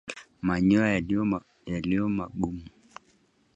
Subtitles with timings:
[0.45, 0.99] Manyoya
[1.75, 2.63] yaliyo magumu